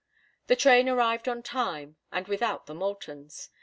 The 0.47 0.55
train 0.55 0.89
arrived 0.89 1.29
on 1.29 1.43
time, 1.43 1.95
and 2.11 2.27
without 2.27 2.65
the 2.65 2.73
Moultons. 2.73 3.49